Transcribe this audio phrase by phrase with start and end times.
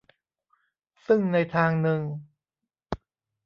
[1.05, 2.01] ซึ่งในทางนึง